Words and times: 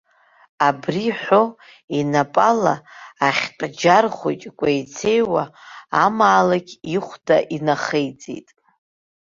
Абри 0.67 1.05
ҳәо, 1.21 1.43
инапала 1.99 2.75
ахьтә 3.27 3.65
џьар 3.79 4.05
хәыҷ 4.15 4.41
кәеицеиуа 4.59 5.43
амаалықь 6.03 6.73
ихәда 6.95 7.37
инахеиҵеит. 7.55 8.47